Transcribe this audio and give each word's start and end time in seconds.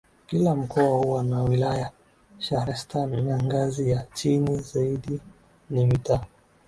Kila 0.27 0.55
mkoa 0.55 0.97
huwa 0.99 1.23
na 1.23 1.43
wilaya 1.43 1.91
shahrestan 2.39 3.23
na 3.23 3.37
ngazi 3.43 3.89
ya 3.91 4.07
chini 4.13 4.57
zaidi 4.57 5.19
ni 5.69 5.85
mitaa 5.85 6.25